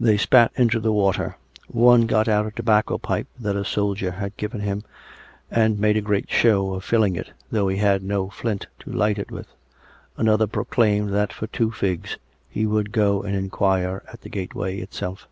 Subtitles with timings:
[0.00, 1.36] They spat into the water;
[1.68, 4.82] one got out a tobacco pipe that a soldier had given him
[5.52, 9.20] and made a great show of filling it, though he had no flint to light
[9.20, 9.46] it with;
[10.16, 15.28] another proclaimed that for two figs he would go and inquire at the gateway itself.